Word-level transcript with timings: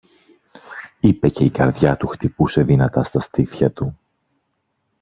είπε 0.99 1.29
και 1.29 1.43
η 1.43 1.49
καρδιά 1.49 1.97
του 1.97 2.07
χτυπούσε 2.07 2.63
δυνατά 2.63 3.03
στα 3.03 3.19
στήθια 3.19 3.71
του. 3.71 3.97